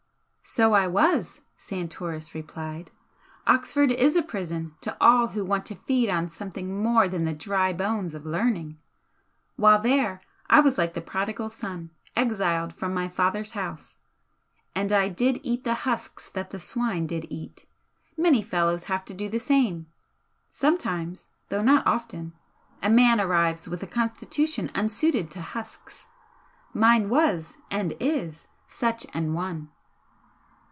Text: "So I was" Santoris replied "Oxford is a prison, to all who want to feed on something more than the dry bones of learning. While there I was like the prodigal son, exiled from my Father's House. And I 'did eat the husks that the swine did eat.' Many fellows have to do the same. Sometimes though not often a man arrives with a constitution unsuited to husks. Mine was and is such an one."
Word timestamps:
"So 0.43 0.73
I 0.73 0.85
was" 0.85 1.39
Santoris 1.57 2.35
replied 2.35 2.91
"Oxford 3.47 3.89
is 3.89 4.17
a 4.17 4.21
prison, 4.21 4.75
to 4.81 4.97
all 4.99 5.27
who 5.29 5.45
want 5.45 5.65
to 5.67 5.75
feed 5.75 6.09
on 6.09 6.27
something 6.27 6.81
more 6.83 7.07
than 7.07 7.23
the 7.23 7.33
dry 7.33 7.71
bones 7.71 8.13
of 8.13 8.25
learning. 8.25 8.77
While 9.55 9.79
there 9.79 10.19
I 10.49 10.59
was 10.59 10.77
like 10.77 10.93
the 10.93 10.99
prodigal 10.99 11.49
son, 11.51 11.91
exiled 12.17 12.73
from 12.75 12.93
my 12.93 13.07
Father's 13.07 13.51
House. 13.51 13.99
And 14.75 14.91
I 14.91 15.07
'did 15.07 15.39
eat 15.41 15.63
the 15.63 15.73
husks 15.85 16.27
that 16.31 16.49
the 16.51 16.59
swine 16.59 17.07
did 17.07 17.27
eat.' 17.29 17.65
Many 18.17 18.41
fellows 18.41 18.85
have 18.85 19.05
to 19.05 19.13
do 19.13 19.29
the 19.29 19.39
same. 19.39 19.85
Sometimes 20.49 21.27
though 21.47 21.61
not 21.63 21.87
often 21.87 22.33
a 22.83 22.89
man 22.89 23.21
arrives 23.21 23.69
with 23.69 23.81
a 23.83 23.87
constitution 23.87 24.69
unsuited 24.75 25.31
to 25.31 25.41
husks. 25.41 26.07
Mine 26.73 27.07
was 27.07 27.55
and 27.69 27.93
is 28.01 28.47
such 28.67 29.05
an 29.13 29.33
one." 29.33 29.69